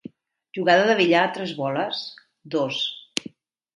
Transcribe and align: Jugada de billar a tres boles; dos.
Jugada 0.57 0.85
de 0.87 0.95
billar 1.01 1.21
a 1.25 1.31
tres 1.37 1.53
boles; 1.61 2.03
dos. 2.57 2.81